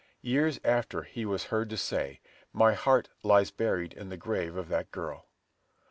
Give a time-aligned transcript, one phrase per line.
[0.23, 2.21] Years after he was heard to say,
[2.53, 5.27] "My heart lies buried in the grave of that girl."